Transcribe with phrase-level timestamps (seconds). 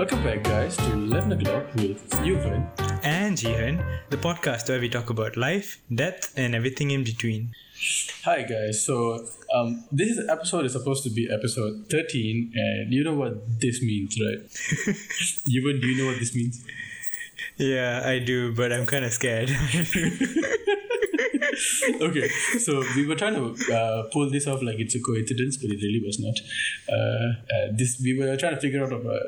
[0.00, 2.64] Welcome back, guys, to 11 o'clock with Yuvan.
[3.04, 7.50] and Jihan, the podcast where we talk about life, death, and everything in between.
[8.24, 8.82] Hi, guys.
[8.82, 13.82] So, um, this episode is supposed to be episode 13, and you know what this
[13.82, 14.40] means, right?
[15.46, 16.64] Yuvan, do you know what this means?
[17.58, 19.50] Yeah, I do, but I'm kind of scared.
[22.00, 25.70] okay, so we were trying to uh, pull this off like it's a coincidence, but
[25.70, 26.36] it really was not.
[26.88, 29.18] Uh, uh, this we were trying to figure out, uh,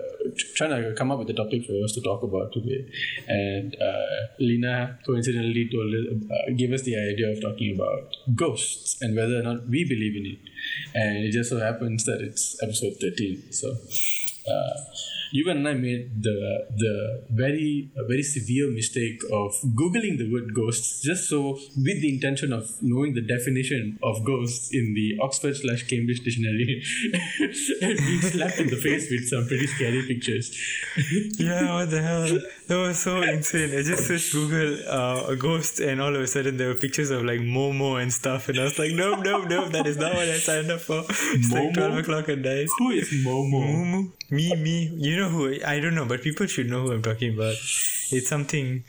[0.57, 2.87] trying to come up with a topic for us to talk about today,
[3.29, 9.17] and uh, Lina coincidentally told us, gave us the idea of talking about ghosts and
[9.17, 10.39] whether or not we believe in it,
[10.95, 13.53] and it just so happens that it's episode thirteen.
[13.53, 13.75] So.
[14.47, 14.73] Uh,
[15.33, 21.01] you and I made the the very very severe mistake of googling the word ghosts
[21.03, 25.85] just so with the intention of knowing the definition of ghosts in the Oxford slash
[25.89, 26.83] Cambridge dictionary
[27.81, 30.53] and being slapped in the face with some pretty scary pictures.
[31.39, 32.29] yeah, what the hell?
[32.69, 33.71] That was so insane.
[33.71, 37.11] I just searched Google uh, a ghost, and all of a sudden there were pictures
[37.11, 40.15] of like Momo and stuff, and I was like, nope, nope, nope, that is not
[40.15, 41.05] what I signed up for.
[41.33, 42.69] It's like 12 o'clock at night.
[42.79, 43.62] Who is Momo?
[43.65, 44.12] Momo?
[44.33, 44.91] Me, me.
[44.97, 45.55] You know who?
[45.64, 47.52] I don't know, but people should know who I'm talking about.
[47.52, 48.83] It's something.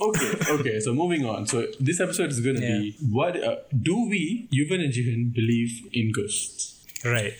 [0.00, 0.78] Okay, okay.
[0.78, 1.46] So moving on.
[1.46, 5.88] So this episode is going to be what uh, do we, Yuvan and Jihan, believe
[5.92, 6.86] in ghosts?
[7.04, 7.34] Right.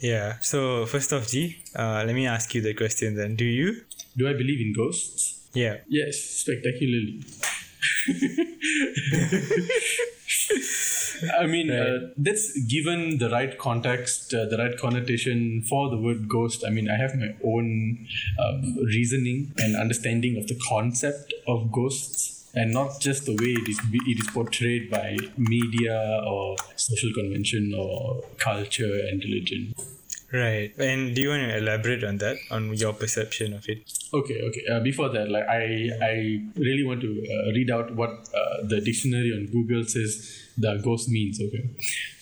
[0.00, 0.38] Yeah.
[0.40, 3.36] So, first off, G, uh, let me ask you the question then.
[3.36, 3.82] Do you?
[4.16, 5.46] Do I believe in ghosts?
[5.52, 5.76] Yeah.
[5.88, 7.22] Yes, spectacularly.
[11.38, 16.28] I mean, uh, that's given the right context, uh, the right connotation for the word
[16.28, 16.64] ghost.
[16.66, 18.06] I mean, I have my own
[18.38, 22.50] um, reasoning and understanding of the concept of ghosts.
[22.54, 27.72] And not just the way it is it is portrayed by media or social convention
[27.74, 29.74] or culture and religion.
[30.32, 30.72] Right.
[30.78, 33.80] And do you want to elaborate on that, on your perception of it?
[34.14, 34.62] Okay, okay.
[34.70, 38.80] Uh, before that, like I, I really want to uh, read out what uh, the
[38.80, 41.38] dictionary on Google says the ghost means.
[41.40, 41.70] Okay,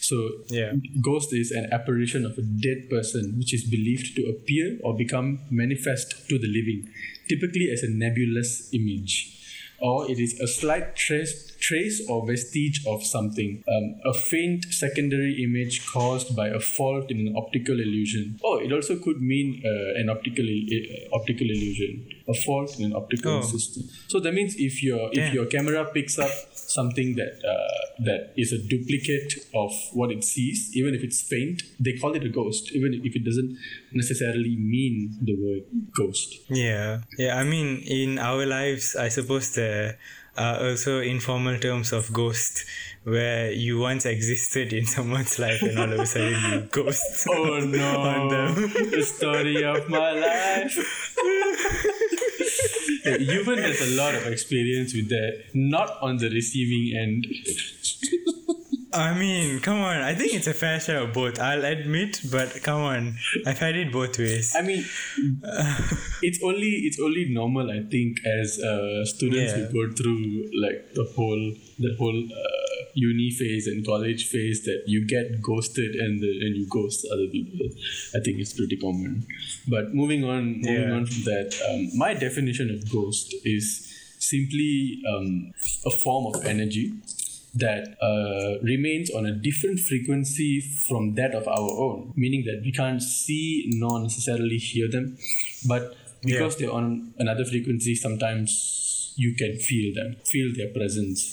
[0.00, 0.16] so
[0.48, 0.72] Yeah.
[1.00, 5.40] ghost is an apparition of a dead person which is believed to appear or become
[5.50, 6.88] manifest to the living,
[7.28, 9.36] typically as a nebulous image.
[9.78, 15.42] Or it is a slight trace, trace or vestige of something, um, a faint secondary
[15.44, 18.38] image caused by a fault in an optical illusion.
[18.42, 22.84] Oh, it also could mean uh, an optical il- uh, optical illusion, a fault in
[22.86, 23.42] an optical Oh.
[23.42, 23.82] system.
[24.08, 28.52] So that means if your if your camera picks up something that uh, that is
[28.52, 32.72] a duplicate of what it sees, even if it's faint, they call it a ghost,
[32.72, 33.56] even if it doesn't
[33.92, 35.62] necessarily mean the word
[35.96, 36.34] ghost.
[36.48, 37.02] Yeah.
[37.18, 37.36] Yeah.
[37.36, 39.98] I mean, in our lives, I suppose there
[40.36, 42.64] are also informal terms of ghost
[43.04, 47.26] where you once existed in someone's life and all of a sudden you ghost.
[47.30, 48.28] Oh on no!
[48.30, 48.54] them.
[48.90, 51.16] the story of my life.
[53.04, 57.26] Yuvan has a lot of experience with that, not on the receiving end.
[58.92, 59.98] I mean, come on.
[60.02, 61.38] I think it's a fair share of both.
[61.38, 63.16] I'll admit, but come on.
[63.46, 64.54] I've had it both ways.
[64.56, 64.84] I mean,
[66.22, 67.70] it's only it's only normal.
[67.70, 69.66] I think as uh, students Yeah.
[69.66, 74.82] who go through like the whole the whole uh, uni phase and college phase that
[74.86, 77.66] you get ghosted and the, and you ghost other people.
[78.14, 79.26] I think it's pretty common.
[79.68, 80.92] But moving on, moving Yeah.
[80.96, 83.86] on from that, um, my definition of ghost is
[84.18, 85.52] simply um,
[85.86, 86.92] a form of energy
[87.54, 92.70] that uh, remains on a different frequency from that of our own, meaning that we
[92.72, 95.16] can't see nor necessarily hear them,
[95.66, 101.32] but because they're on another frequency, sometimes you can feel them, feel their presence.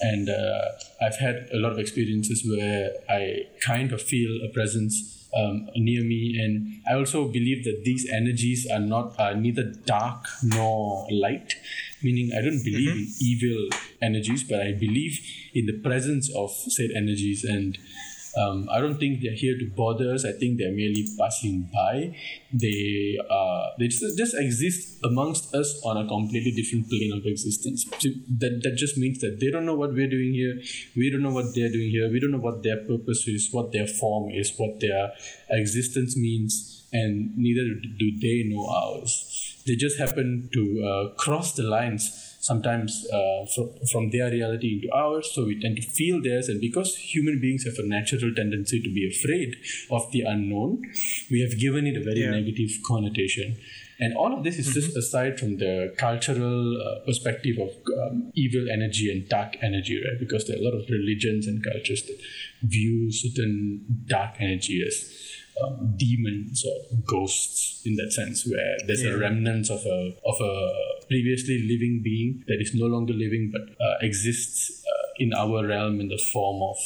[0.00, 0.68] And uh,
[1.02, 6.02] I've had a lot of experiences where I kind of feel a presence um, near
[6.02, 11.54] me, and I also believe that these energies are not are neither dark nor light.
[12.02, 13.68] Meaning, I don't believe in evil
[14.02, 15.18] energies, but I believe
[15.54, 17.78] in the presence of said energies, and
[18.36, 20.24] um, I don't think they're here to bother us.
[20.24, 22.14] I think they're merely passing by.
[22.52, 27.86] They uh, they just, just exist amongst us on a completely different plane of existence.
[27.98, 30.60] So that that just means that they don't know what we're doing here.
[30.96, 32.10] We don't know what they're doing here.
[32.10, 35.12] We don't know what their purpose is, what their form is, what their
[35.50, 37.64] existence means, and neither
[37.98, 39.62] do they know ours.
[39.66, 44.88] They just happen to uh, cross the lines sometimes uh, fr- from their reality into
[45.02, 45.26] ours.
[45.34, 48.90] So we tend to feel theirs, and because human beings have a natural tendency to
[48.98, 49.50] be afraid
[49.98, 50.70] of the unknown,
[51.30, 52.38] we have given it a very Yeah.
[52.40, 53.56] negative connotation.
[54.04, 57.70] And all of this is just aside from the cultural uh, perspective of
[58.00, 60.18] um, evil energy and dark energy, right?
[60.24, 62.18] Because there are a lot of religions and cultures that
[62.74, 63.54] view certain
[64.16, 64.96] dark energy as
[65.62, 66.76] um, demons or
[67.14, 69.98] ghosts in that sense, where there's a remnants of a
[70.32, 70.54] of a
[71.08, 76.00] previously living being that is no longer living but uh, exists uh, in our realm
[76.00, 76.76] in the form of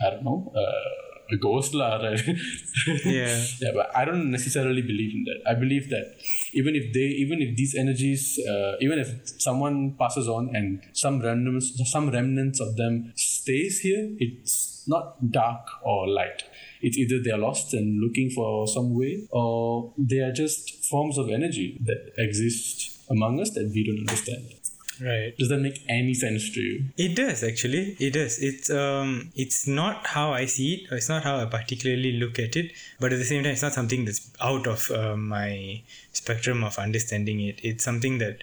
[0.00, 0.52] I don't know.
[0.56, 2.20] Uh, a ghost lah, right?
[3.04, 3.44] Yeah.
[3.60, 5.50] yeah, but I don't necessarily believe in that.
[5.50, 6.16] I believe that
[6.52, 9.08] even if they, even if these energies, uh, even if
[9.38, 15.66] someone passes on and some remnants, some remnants of them stays here, it's not dark
[15.84, 16.42] or light.
[16.80, 21.18] It's either they are lost and looking for some way, or they are just forms
[21.18, 24.54] of energy that exist among us that we don't understand.
[25.02, 25.36] Right.
[25.38, 26.84] Does that make any sense to you?
[26.96, 27.96] It does actually.
[27.98, 28.38] It does.
[28.38, 32.38] It's um it's not how I see it, or it's not how I particularly look
[32.38, 35.82] at it, but at the same time it's not something that's out of uh, my
[36.12, 37.60] spectrum of understanding it.
[37.62, 38.42] It's something that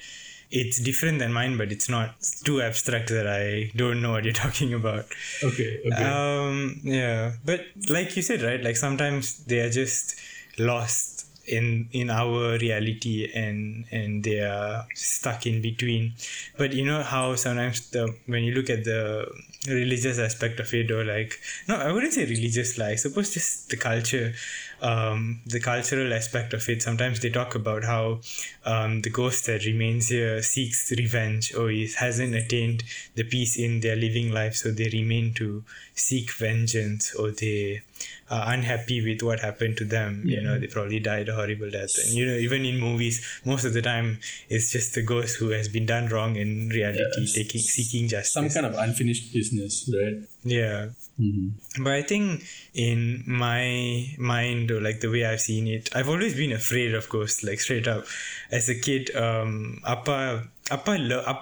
[0.50, 4.34] it's different than mine, but it's not too abstract that I don't know what you're
[4.46, 5.06] talking about.
[5.44, 5.80] Okay.
[5.86, 6.04] Okay.
[6.04, 7.34] Um yeah.
[7.46, 10.16] But like you said, right, like sometimes they are just
[10.58, 11.17] lost
[11.48, 16.14] in in our reality and and they are stuck in between.
[16.58, 19.28] But you know how sometimes the when you look at the
[19.68, 23.76] religious aspect of it or like no i wouldn't say religious like suppose just the
[23.76, 24.34] culture
[24.82, 26.82] um, the cultural aspect of it.
[26.82, 28.20] Sometimes they talk about how
[28.66, 32.84] um, the ghost that remains here seeks revenge or is, hasn't attained
[33.16, 35.64] the peace in their living life so they remain to
[36.00, 37.82] seek vengeance or they
[38.30, 41.98] are unhappy with what happened to them you know they probably died a horrible death
[42.04, 45.50] and you know even in movies most of the time it's just the ghost who
[45.50, 47.34] has been done wrong in reality Yes.
[47.34, 50.18] taking seeking justice some kind of unfinished business, right?
[50.44, 50.90] yeah
[51.20, 51.84] Mm-hmm.
[51.84, 52.44] but I think
[52.76, 57.10] in my mind or like the way I've seen it, I've always been afraid of
[57.10, 58.06] ghosts, like straight up.
[58.52, 60.86] As a kid, um, Appa, Up,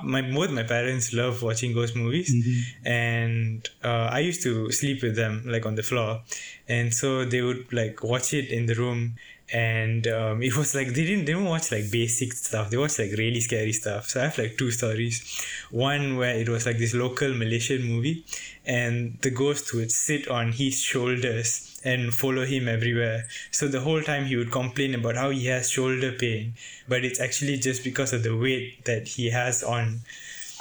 [0.03, 2.29] my both my parents love watching ghost movies,
[2.85, 6.21] and uh, I used to sleep with them like on the floor,
[6.67, 9.15] and so they would like watch it in the room.
[9.53, 12.69] And um, it was like they didn't they didn't watch like basic stuff.
[12.69, 14.09] They watched like really scary stuff.
[14.09, 15.17] So I have like two stories.
[15.71, 18.25] One where it was like this local Malaysian movie,
[18.65, 23.23] and the ghost would sit on his shoulders and follow him everywhere.
[23.51, 26.53] So the whole time he would complain about how he has shoulder pain,
[26.87, 30.01] but it's actually just because of the weight that he has on.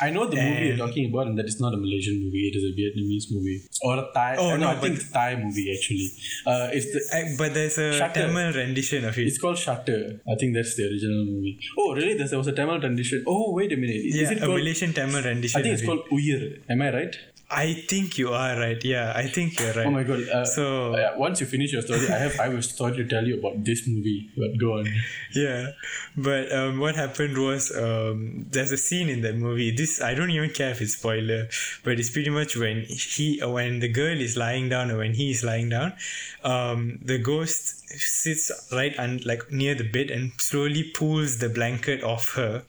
[0.01, 2.51] I know the movie you're talking about, and that is not a Malaysian movie.
[2.53, 4.35] It is a Vietnamese movie or a Thai.
[4.41, 6.09] Oh, uh, no, I think it's Thai movie actually.
[6.45, 8.27] Uh, it's the I- But there's a Shutter.
[8.27, 9.27] Tamil rendition of it.
[9.29, 10.21] it's called Shutter.
[10.29, 11.61] I think that's the original movie.
[11.79, 12.15] Oh, really?
[12.15, 13.23] There was a Tamil rendition.
[13.29, 14.03] Oh, wait a minute.
[14.11, 14.59] Is yeah, it a called?
[14.59, 15.61] Malaysian Tamil rendition.
[15.61, 15.87] I think it's it.
[15.87, 16.61] called Uyir.
[16.69, 17.17] Am I right?
[17.51, 18.83] I think you are right.
[18.85, 19.87] Yeah, I think you're right.
[19.87, 20.27] Oh my god.
[20.29, 23.05] Uh, So- uh, once you finish your story, I have I have a story to
[23.07, 24.31] tell you about this movie.
[24.37, 24.89] But go on.
[25.35, 25.73] yeah
[26.17, 30.31] but um, what happened was um, there's a scene in that movie this i don't
[30.31, 31.49] even care if it's spoiler
[31.83, 35.31] but it's pretty much when he when the girl is lying down or when he
[35.33, 35.93] is lying down
[36.45, 42.05] um, the ghost sits right un, like near the bed and slowly pulls the blanket
[42.05, 42.63] off her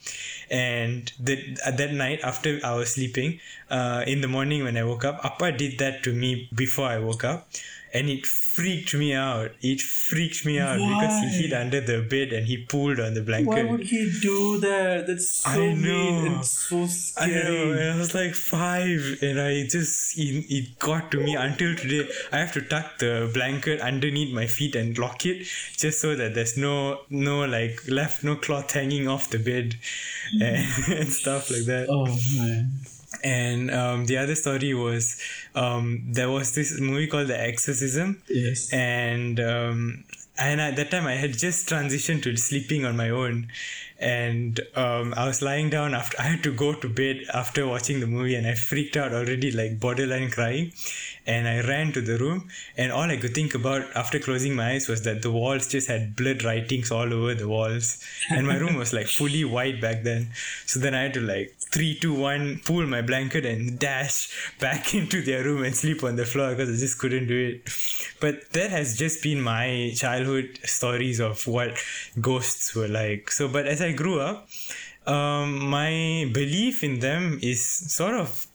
[0.49, 1.39] and that
[1.77, 3.39] that night after i was sleeping
[3.69, 6.99] uh, in the morning when i woke up appa did that to me before i
[6.99, 7.47] woke up
[7.95, 9.51] and it freaked me out.
[9.61, 11.41] It freaked me out because he Why?
[11.41, 13.47] hid under the bed and he pulled on the blanket.
[13.47, 15.07] Why would he do that?
[15.07, 16.25] That's so I mean know.
[16.25, 17.43] and so I scary.
[17.43, 21.73] know, and I was like five, and I just it, it got to me until
[21.75, 22.09] today.
[22.33, 26.33] I have to tuck the blanket underneath my feet and lock it, just so that
[26.35, 29.75] there's no no like left no cloth hanging off the bed,
[30.33, 30.65] and,
[30.99, 31.87] and stuff like that.
[31.89, 32.07] Oh
[32.37, 32.71] man.
[33.23, 35.19] And um, the other story was
[35.55, 38.71] um, there was this movie called The Exorcism, Yes.
[38.73, 40.03] and um,
[40.37, 43.47] and at that time I had just transitioned to sleeping on my own,
[43.99, 48.01] and um, I was lying down after I had to go to bed after watching
[48.01, 50.73] the movie, and I freaked out already, like borderline crying,
[51.25, 54.71] and I ran to the room, and all I could think about after closing my
[54.71, 58.57] eyes was that the walls just had blood writings all over the walls, and my
[58.57, 60.31] room was like fully white back then,
[60.65, 64.29] so then I had to like three, two, one, pull my blanket and dash
[64.61, 67.69] back into their room and sleep on the floor because I just couldn't do it.
[68.21, 71.77] But that has just been my childhood stories of what
[72.21, 73.29] ghosts were like.
[73.29, 74.47] So, but as I grew up,
[75.05, 78.47] um, my belief in them is sort of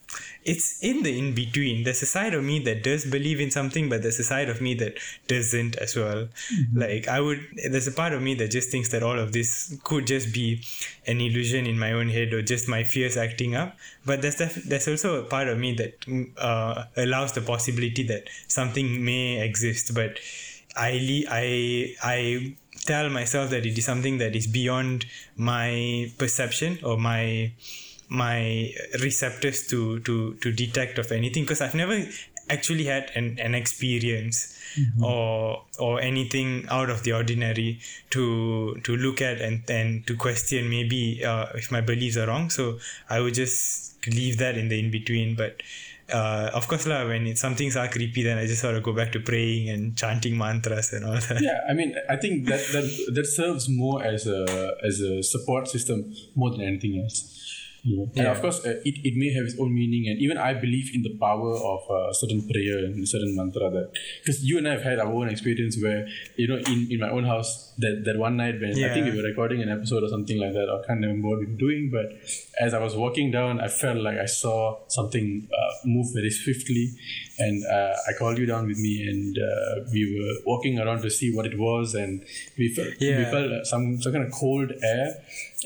[0.44, 1.84] it's in the in between.
[1.84, 4.60] There's a side of me that does believe in something, but there's a side of
[4.60, 6.28] me that doesn't as well.
[6.74, 9.78] Like I would, there's a part of me that just thinks that all of this
[9.84, 10.62] could just be
[11.06, 13.76] an illusion in my own head or just my fears acting up.
[14.06, 16.06] But there's def- there's also a part of me that
[16.38, 20.18] uh, allows the possibility that something may exist, but
[20.76, 22.56] I le- I I
[22.86, 25.04] tell myself that it is something that is beyond
[25.36, 27.52] my perception or my
[28.10, 32.04] my receptors to to to detect of anything because I've never
[32.50, 34.58] actually had an, an experience
[35.02, 37.78] or or anything out of the ordinary
[38.10, 42.50] to to look at and and to question maybe uh, if my beliefs are wrong.
[42.50, 45.36] So I would just leave that in the in between.
[45.36, 45.62] But
[46.12, 48.82] uh, of course, lah, when it, some things are creepy, then I just sort of
[48.82, 51.40] go back to praying and chanting mantras and all that.
[51.40, 55.68] Yeah, I mean, I think that that, that serves more as a as a support
[55.68, 57.46] system more than anything else.
[57.84, 58.10] Know?
[58.16, 60.90] And of course, uh, it, it may have its own meaning, and even I believe
[60.94, 63.70] in the power of a certain prayer and a certain mantra.
[63.70, 66.06] That because you and I have had our own experience where
[66.36, 69.16] you know in, in my own house that, that one night when I think we
[69.16, 70.68] were recording an episode or something like that.
[70.68, 72.06] I can't remember what we were doing, but
[72.60, 76.90] as I was walking down, I felt like I saw something uh, move very swiftly,
[77.38, 81.10] and uh, I called you down with me, and uh, we were walking around to
[81.10, 82.24] see what it was, and
[82.58, 85.14] we felt we felt uh, some some kind of cold air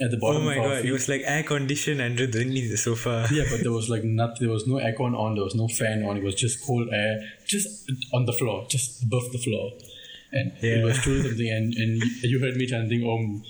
[0.01, 0.41] at the bottom.
[0.41, 0.85] Oh my god!
[0.85, 3.27] It was like air conditioned underneath the sofa.
[3.31, 4.37] Yeah, but there was like nothing.
[4.41, 5.35] There was no aircon on.
[5.35, 6.17] There was no fan on.
[6.17, 9.71] It was just cold air, just on the floor, just above the floor,
[10.31, 11.49] and it was truly something.
[11.49, 13.43] And and you heard me chanting Om,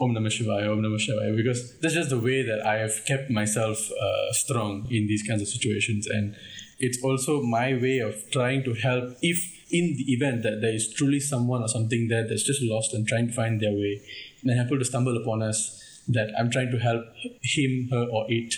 [0.00, 3.30] Om Namah Shivaya, Om Namah Shivaya, because that's just the way that I have kept
[3.30, 6.36] myself uh, strong in these kinds of situations, and
[6.78, 9.16] it's also my way of trying to help.
[9.20, 12.94] If in the event that there is truly someone or something there that's just lost
[12.94, 14.00] and trying to find their way,
[14.42, 15.77] and happen to stumble upon us
[16.08, 17.04] that I'm trying to help
[17.42, 18.54] him, her, or it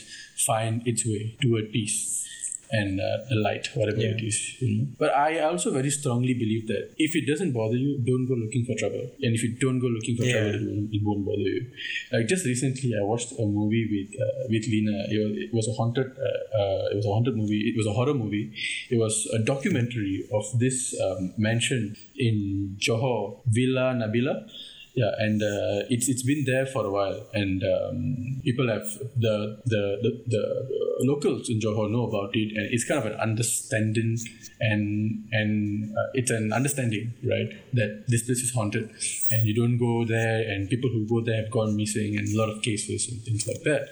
[0.46, 2.16] find its way toward peace
[2.72, 4.10] and uh, the light, whatever Yeah.
[4.16, 4.38] it is.
[4.62, 4.86] You know?
[4.96, 8.64] But I also very strongly believe that if it doesn't bother you, don't go looking
[8.64, 9.10] for trouble.
[9.20, 10.52] And if you don't go looking for Yeah.
[10.52, 11.66] trouble, it won't, it won't bother you.
[12.12, 14.96] Like just recently, I watched a movie with uh, with Lena.
[15.10, 16.06] It was, it was a haunted.
[16.06, 17.60] Uh, uh, it was a haunted movie.
[17.70, 18.52] It was a horror movie.
[18.88, 24.48] It was a documentary of this um, mansion in Johor, Villa Nabila.
[25.00, 28.84] Yeah, and uh, it's it's been there for a while, and um, people have
[29.16, 29.34] the
[29.72, 30.42] the, the the
[31.10, 34.18] locals in Johor know about it, and it's kind of an understanding,
[34.60, 34.84] and
[35.32, 35.52] and
[35.96, 38.90] uh, it's an understanding, right, that this place is haunted,
[39.30, 42.36] and you don't go there, and people who go there have gone missing, and a
[42.36, 43.88] lot of cases and things like that.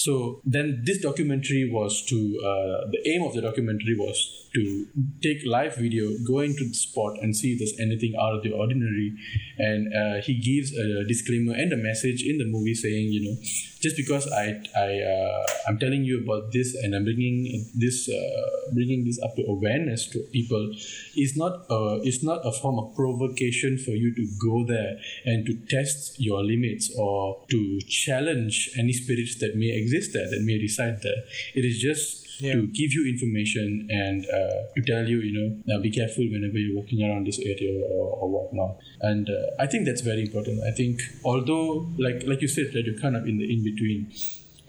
[0.00, 4.86] So then this documentary was to uh, the aim of the documentary was to
[5.22, 8.50] take live video, go into the spot and see if there's anything out of the
[8.52, 9.12] ordinary.
[9.58, 13.36] And uh, he gives a disclaimer and a message in the movie saying, you know,
[13.82, 18.59] just because I I uh, I'm telling you about this and I'm bringing this uh,
[18.74, 20.72] bringing this up to awareness to people
[21.16, 25.46] is not a, is not a form of provocation for you to go there and
[25.46, 30.58] to test your limits or to challenge any spirits that may exist there that may
[30.58, 31.22] reside there.
[31.54, 32.54] It is just Yeah.
[32.56, 33.66] to give you information
[34.02, 37.38] and uh, to tell you, you know, now be careful whenever you're walking around this
[37.38, 38.72] area or, or whatnot.
[39.08, 40.56] And uh, I think that's very important.
[40.70, 41.66] I think although,
[42.06, 44.00] like like you said, that you're kind of in the in between,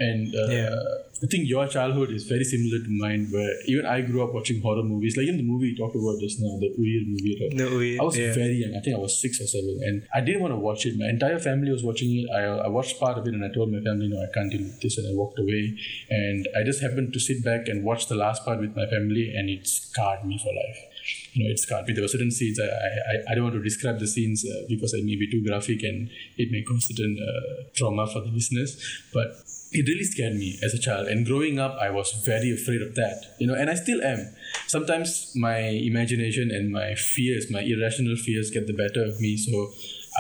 [0.10, 0.76] and uh, Yeah.
[1.24, 4.60] I think your childhood is very similar to mine, where even I grew up watching
[4.60, 5.16] horror movies.
[5.16, 7.38] Like in the movie you talked about just now, the weird movie.
[7.42, 7.54] Right?
[7.54, 8.34] No, we, I was yeah.
[8.34, 8.74] very young.
[8.76, 10.98] I think I was six or seven, and I didn't want to watch it.
[10.98, 12.26] My entire family was watching it.
[12.40, 14.64] I, I watched part of it, and I told my family, "No, I can't deal
[14.64, 15.78] with this," and I walked away.
[16.10, 19.32] And I just happened to sit back and watch the last part with my family,
[19.36, 20.82] and it scarred me for life.
[21.34, 21.94] You know, it scarred me.
[21.94, 24.94] There were certain scenes I I, I don't want to describe the scenes uh, because
[24.96, 28.72] it may be too graphic and it may cause certain uh, trauma for the listeners,
[29.14, 29.30] but
[29.72, 32.96] it really scared me as a child and growing up i was very afraid of
[32.96, 34.34] that you know and i still am
[34.68, 35.58] sometimes my
[35.92, 39.72] imagination and my fears my irrational fears get the better of me so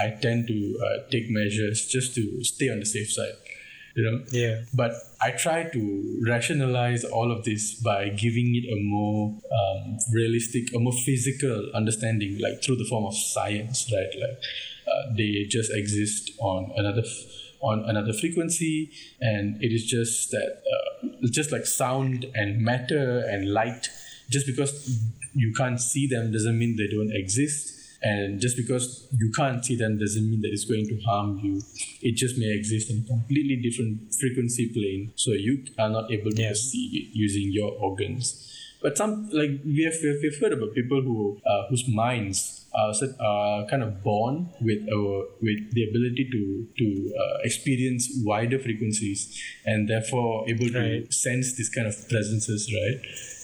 [0.04, 3.34] i tend to uh, take measures just to stay on the safe side
[3.96, 4.62] you know Yeah.
[4.74, 4.92] but
[5.24, 5.82] I try to
[6.28, 12.40] rationalize all of this by giving it a more um, realistic, a more physical understanding,
[12.40, 14.10] like through the form of science, right?
[14.24, 14.38] Like
[14.92, 17.22] uh, they just exist on another f-
[17.62, 23.54] on another frequency, and it is just that, uh, just like sound and matter and
[23.54, 23.88] light.
[24.30, 25.00] Just because
[25.34, 27.78] you can't see them doesn't mean they don't exist.
[28.04, 31.62] And just because you can't see them doesn't mean that it's going to harm you.
[32.02, 36.32] It just may exist in a completely different frequency plane, so you are not able
[36.32, 38.48] to see it using your organs.
[38.82, 42.94] But some like we have we've we've heard about people who uh, whose minds are,
[42.94, 48.60] set, are kind of born with uh, with the ability to to uh, experience wider
[48.60, 51.14] frequencies and therefore able to Right.
[51.14, 53.00] sense this kind of presences, right?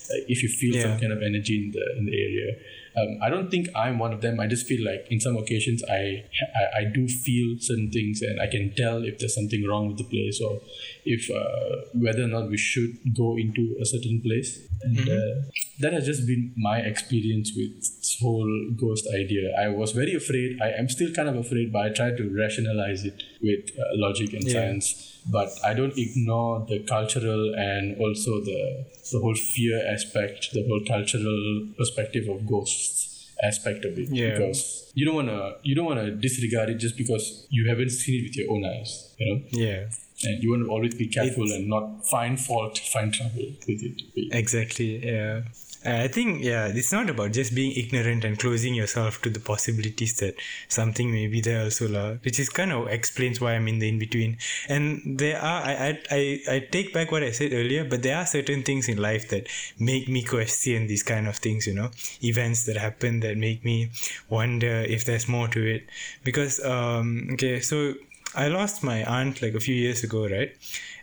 [0.09, 2.55] Uh, if you feel some kind of energy in the in the area.
[2.97, 4.39] Um, I don't think I'm one of them.
[4.39, 6.23] I just feel like in some occasions I,
[6.59, 9.97] I I do feel certain things and I can tell if there's something wrong with
[9.97, 10.59] the place or
[11.05, 14.59] if uh, whether or not we should go into a certain place.
[14.81, 15.41] And uh,
[15.79, 19.53] that has just been my experience with this whole ghost idea.
[19.59, 20.59] I was very afraid.
[20.61, 24.33] I am still kind of afraid, but I try to rationalize it with uh, logic
[24.33, 25.16] and science.
[25.29, 30.81] But I don't ignore the cultural and also the the whole fear aspect, the whole
[30.87, 33.03] cultural perspective of ghosts
[33.43, 34.31] aspect of it Yeah.
[34.37, 37.91] because you don't want to you don't want to disregard it just because you haven't
[37.91, 39.89] seen it with your own eyes you know Yeah.
[40.23, 44.01] and you want to always be careful and not find fault find trouble with it
[44.31, 44.89] Exactly.
[45.05, 45.43] Yeah.
[45.87, 50.17] I think yeah, it's not about just being ignorant and closing yourself to the possibilities
[50.17, 50.35] that
[50.67, 53.87] something may be there also lah, which is kind of explains why I'm in the
[53.87, 54.37] in between.
[54.67, 58.17] And there are I, I I I take back what I said earlier, but there
[58.17, 59.47] are certain things in life that
[59.79, 61.67] make me question these kind of things.
[61.67, 61.91] You know,
[62.21, 63.91] events that happen that make me
[64.29, 65.83] wonder if there's more to it.
[66.23, 67.93] Because um okay, so
[68.35, 70.51] I lost my aunt like a few years ago, right?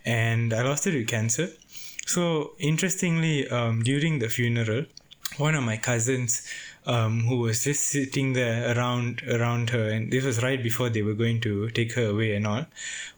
[0.04, 1.48] And I lost her to cancer.
[2.06, 4.84] So interestingly, um, during the funeral,
[5.38, 6.46] one of my cousins,
[6.86, 11.02] um, who was just sitting there around around her, and this was right before they
[11.02, 12.66] were going to take her away and all.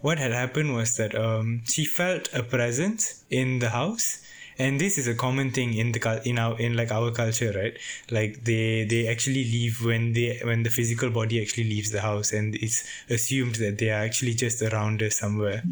[0.00, 4.22] What had happened was that um, she felt a presence in the house,
[4.58, 7.76] and this is a common thing in the in our in like our culture, right?
[8.10, 12.32] Like they they actually leave when they when the physical body actually leaves the house,
[12.32, 15.62] and it's assumed that they are actually just around us somewhere.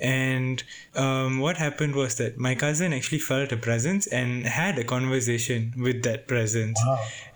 [0.00, 0.62] And
[0.94, 5.72] um, what happened was that my cousin actually felt a presence and had a conversation
[5.76, 6.80] with that presence.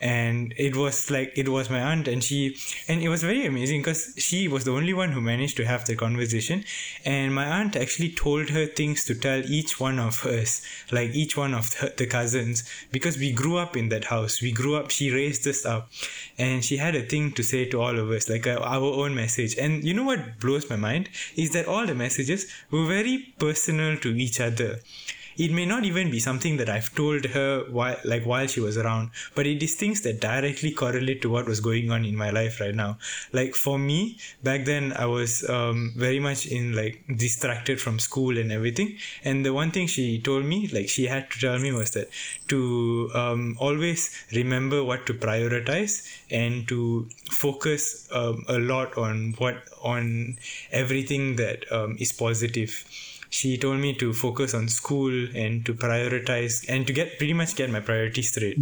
[0.01, 2.57] And it was like, it was my aunt, and she,
[2.89, 5.85] and it was very amazing because she was the only one who managed to have
[5.87, 6.65] the conversation.
[7.05, 11.37] And my aunt actually told her things to tell each one of us, like each
[11.37, 14.41] one of the, the cousins, because we grew up in that house.
[14.41, 15.91] We grew up, she raised us up,
[16.39, 19.15] and she had a thing to say to all of us, like uh, our own
[19.15, 19.57] message.
[19.57, 23.97] And you know what blows my mind is that all the messages were very personal
[23.99, 24.81] to each other.
[25.41, 28.77] It may not even be something that I've told her while, like while she was
[28.77, 32.29] around, but it is things that directly correlate to what was going on in my
[32.29, 32.99] life right now.
[33.33, 38.37] Like for me, back then I was um, very much in like distracted from school
[38.37, 38.99] and everything.
[39.25, 42.11] And the one thing she told me, like she had to tell me, was that
[42.49, 49.57] to um, always remember what to prioritize and to focus um, a lot on what
[49.81, 50.37] on
[50.71, 52.85] everything that um, is positive
[53.31, 57.55] she told me to focus on school and to prioritize and to get pretty much
[57.55, 58.59] get my priorities straight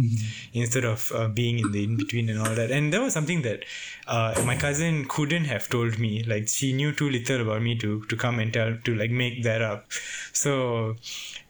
[0.53, 2.69] instead of uh, being in the in between and all that.
[2.71, 3.65] And that was something that
[4.07, 6.23] uh, my cousin couldn't have told me.
[6.23, 9.43] Like she knew too little about me to to come and tell to like make
[9.43, 9.85] that up.
[10.33, 10.95] So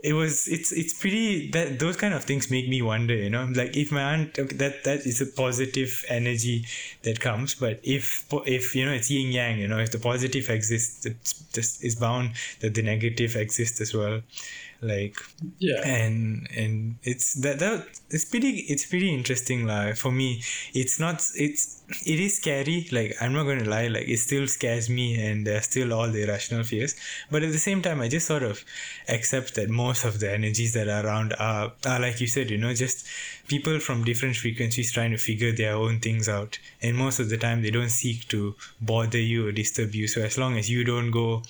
[0.02, 3.46] it was it's it's pretty that those kind of things make me wonder you know?
[3.54, 6.66] Like if my aunt that that is a positive energy
[7.04, 10.50] that comes but if if you know it's yin yang you know if the positive
[10.50, 12.32] exists it's just is bound
[12.62, 14.22] that the negative exists as well
[14.82, 15.18] like
[15.58, 15.82] yeah.
[15.86, 20.42] and and it's that that it's pretty it's pretty interesting like for me
[20.74, 22.88] it's not it's it is scary.
[22.92, 26.24] Like i'm not to lie like it still scares me and there's still all the
[26.24, 26.96] irrational fears.
[27.30, 28.64] But at the same time i just sort of
[29.08, 32.58] accept that most of the energies that are around are, are like you said you
[32.58, 33.08] know just
[33.50, 36.60] people from different frequencies trying to figure their own things out.
[36.82, 40.08] And most of the time they don't seek to bother you or disturb you.
[40.08, 41.44] So as long as you don't go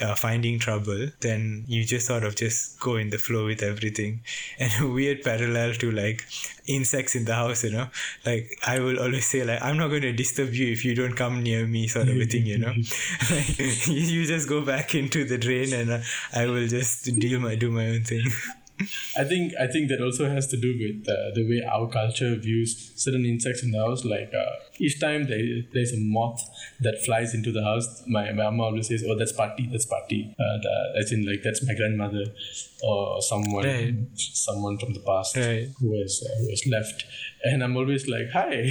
[0.00, 4.20] uh, finding trouble then you just sort of just go in the flow with everything.
[4.58, 6.24] And a weird parallel to like
[6.66, 7.88] insects in the house you know?
[8.24, 11.14] Like i will always say like i'm not going to disturb you if you don't
[11.14, 12.74] come near me sort of a thing you know?
[13.30, 16.00] Like you, just go back into the drain and uh,
[16.34, 18.24] i will just deal my do my own thing
[19.16, 22.34] I think I think that also has to do with uh, the way our culture
[22.36, 24.04] views certain insects in the house.
[24.04, 24.44] Like uh,
[24.78, 26.40] each time there, there's a moth
[26.80, 30.32] that flies into the house, my, my mama always says, "Oh, that's paati, that's paati."
[30.32, 32.24] Uh, that, as in, like that's my grandmother
[32.82, 33.94] or someone, Right.
[34.16, 35.68] someone from the past Right.
[35.78, 37.04] who has uh, who has left.
[37.44, 38.70] And I'm always like, "Hi,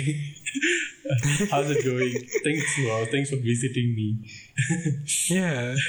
[1.51, 2.13] how's it going?
[2.43, 4.17] Thanks for thanks for visiting me."
[5.29, 5.75] yeah.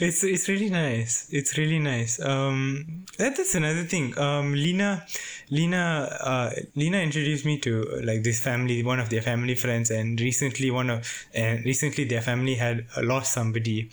[0.00, 1.28] It's it's really nice.
[1.30, 2.20] It's really nice.
[2.20, 4.18] Um that, that's another thing.
[4.18, 5.04] Um lena
[5.50, 5.82] lena
[6.20, 10.70] uh lena introduced me to like this family one of their family friends and recently
[10.70, 13.90] one of and recently their family had uh, lost somebody.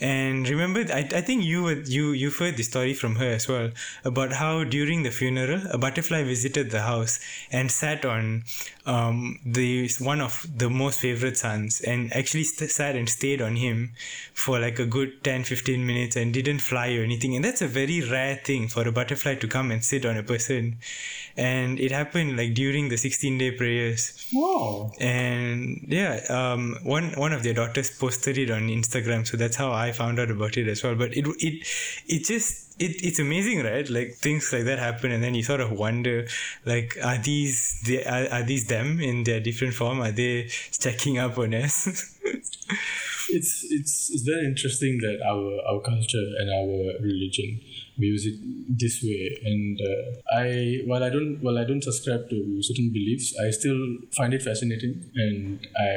[0.00, 3.48] And remember I, I think you were you you've heard the story from her as
[3.48, 3.70] well
[4.04, 7.18] about how during the funeral a butterfly visited the house
[7.50, 8.44] and sat on
[8.86, 13.56] um the one of the most favorite sons and actually st- sat and stayed on
[13.56, 13.92] him
[14.34, 17.34] for like a good 10 15 minutes and didn't fly or anything.
[17.36, 20.22] And that's a very rare thing for a butterfly to come and sit on a
[20.22, 20.78] person.
[21.36, 24.12] And it happened like during the 16 day prayers.
[24.32, 24.92] Wow.
[25.00, 29.26] and yeah um one one of their daughters posted it on instagram.
[29.26, 30.94] So that's how i found out about it as well.
[30.94, 31.66] But it it
[32.08, 33.88] it just it, it's amazing right?
[33.88, 36.26] Like things like that happen and then you sort of wonder
[36.64, 40.00] like are these the are, are these them in their different form?
[40.00, 42.18] Are they checking up on us
[43.38, 46.76] It's it's it's very interesting that our our culture and our
[47.10, 47.50] religion
[47.98, 48.36] we use it
[48.78, 49.38] this way.
[49.44, 53.80] And uh, I while I don't while I don't subscribe to certain beliefs, I still
[54.16, 55.92] find it fascinating and I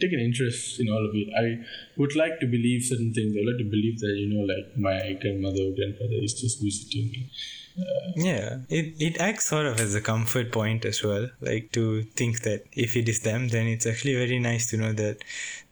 [0.00, 1.28] take an interest in all of it.
[1.36, 1.64] I
[1.96, 3.34] would like to believe certain things.
[3.34, 6.62] I would like to believe that you know, like my grandmother or grandfather is just
[6.62, 7.30] visiting me.
[8.16, 12.42] Yeah it, it acts sort of as a comfort point as well like to think
[12.42, 15.18] that if it is them then it's actually very nice to know that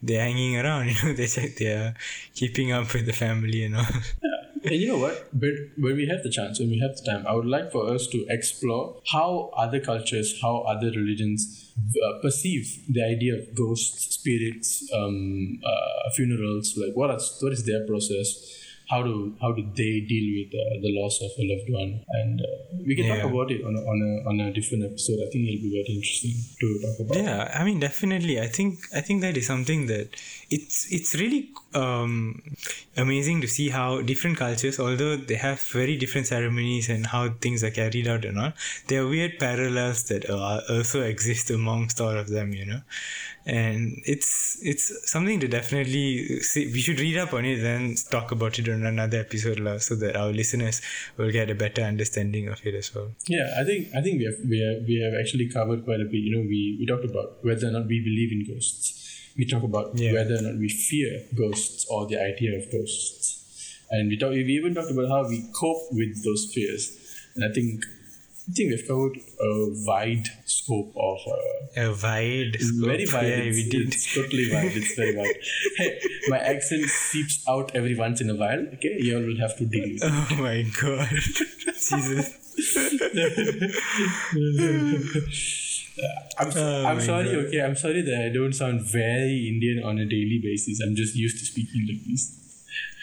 [0.03, 1.95] they're hanging around you know they check they're
[2.35, 3.85] keeping up with the family and all
[4.23, 4.41] yeah.
[4.63, 5.29] And you know what?
[5.33, 7.93] But when we have the chance, when we have the time, I would like for
[7.93, 11.73] us to explore how other cultures, how other religions
[12.05, 16.77] uh, perceive the idea of ghosts, spirits, um, uh, funerals.
[16.77, 18.67] Like, what is what is their process?
[18.90, 21.90] How do how do they deal with uh, the loss of a loved one?
[22.20, 22.46] And uh,
[22.87, 23.16] we can Yeah.
[23.16, 25.20] talk about it on a, on a on a different episode.
[25.26, 27.16] I think it'll be very interesting to talk about.
[27.22, 30.09] yeah i mean definitely i think i think that is something that
[30.57, 31.40] it's it's really
[31.83, 32.14] um
[33.05, 37.62] amazing to see how different cultures although they have very different ceremonies and how things
[37.68, 38.53] are carried out and all
[38.88, 42.81] there are weird parallels that uh, also exist amongst all of them you know
[43.46, 48.31] and it's it's something to definitely see we should read up on it and talk
[48.33, 50.83] about it on another episode lah, so that our listeners
[51.16, 54.26] will get a better understanding of it as well Yeah, I think I think we
[54.29, 56.20] have we have we have actually covered quite a bit.
[56.20, 58.96] You know, we, we talked about whether or not we believe in ghosts.
[59.38, 60.12] We talk about Yeah.
[60.12, 64.33] whether or not we fear ghosts or the idea of ghosts, and we talk.
[64.37, 66.92] We even talked about how we cope with those fears.
[67.35, 67.85] And I think
[68.51, 71.19] I think we've covered a wide scope of.
[71.29, 72.89] Uh, a wide scope.
[72.89, 73.29] very wide.
[73.29, 74.73] yeah it's, we did it's totally wide.
[74.75, 75.37] It's very wide.
[75.77, 78.67] Hey, my accent seeps out every once in a while.
[78.75, 80.03] Okay, you all will have to deal with.
[80.03, 80.11] it.
[80.11, 81.09] Oh my god.
[81.79, 82.37] Jesus.
[86.39, 87.35] I'm, Oh I'm sorry, God.
[87.47, 87.61] okay.
[87.63, 90.81] I'm sorry that I don't sound very Indian on a daily basis.
[90.81, 92.37] I'm just used to speaking like this.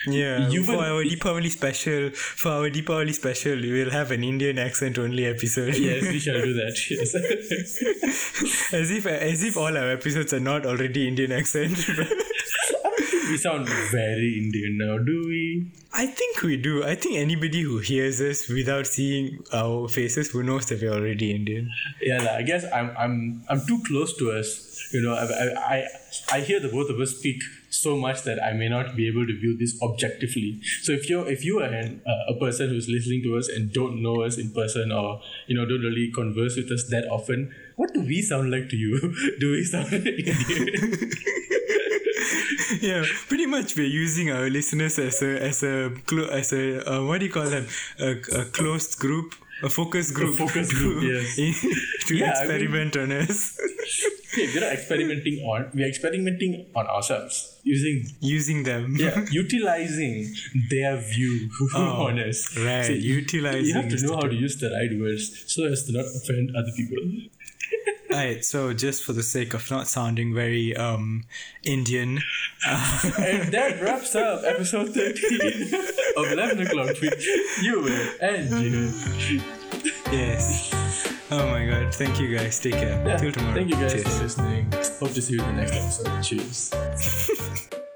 [0.06, 4.24] Yeah, You for will- our Deepavali special, for our Deepavali special, we will have an
[4.24, 5.76] Indian accent only episode.
[5.76, 6.78] Yes, we shall do that.
[6.90, 8.74] Yes.
[8.74, 11.78] as if as if all our episodes are not already Indian accent.
[13.30, 15.72] we sound very Indian now, do we?
[15.94, 16.84] I think we do.
[16.84, 21.32] I think anybody who hears us without seeing our faces who knows that we're already
[21.32, 21.70] Indian.
[22.02, 24.64] Yeah, lah, I guess I'm I'm I'm too close to us.
[24.94, 25.88] You know, I, I I
[26.32, 27.42] I hear the both of us speak
[27.82, 30.60] so much that I may not be able to view this objectively.
[30.84, 33.72] So if you're if you are an, uh, a person who's listening to us and
[33.72, 37.54] don't know us in person or you know don't really converse with us that often,
[37.76, 39.00] what do we sound like to you?
[39.40, 40.38] do we sound Indian?
[42.82, 47.06] yeah, pretty much we're using our listeners as a as a clo- as a uh,
[47.06, 47.66] what do you call them
[48.00, 48.12] a,
[48.42, 49.36] a closed group.
[49.63, 51.36] A focus group, a focus to, group, yes.
[52.06, 53.58] to Yeah, I mean- experiment on us.
[54.38, 58.95] Yeah, we're not experimenting on we're experimenting on ourselves using using them.
[58.97, 60.15] yeah utilizing
[60.69, 62.39] their view on us.
[62.58, 65.84] right, So utilizing You have to know how to use the right words so as
[65.86, 66.97] to not offend other people.
[68.10, 71.26] Right, so just for the sake of not sounding very um
[71.63, 72.19] Indian,
[72.65, 75.73] uh, and that wraps up episode 13
[76.15, 77.17] of 11 o'clock with
[77.60, 79.43] Yuvan and Jihan.
[80.12, 80.77] yes.
[81.30, 82.60] Oh my god, thank you guys.
[82.60, 83.04] Take care.
[83.06, 83.54] Yeah, Till tomorrow.
[83.56, 84.08] thank you guys Cheers.
[84.18, 84.72] for listening.
[85.00, 86.24] Hope to see you in the next episode.
[86.24, 87.78] Cheers.